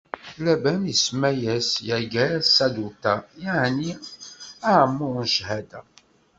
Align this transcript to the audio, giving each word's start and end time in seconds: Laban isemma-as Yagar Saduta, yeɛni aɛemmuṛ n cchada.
Laban 0.45 0.79
isemma-as 0.93 1.69
Yagar 1.89 2.37
Saduta, 2.55 3.13
yeɛni 3.43 3.91
aɛemmuṛ 4.69 5.15
n 5.23 5.27
cchada. 5.33 5.79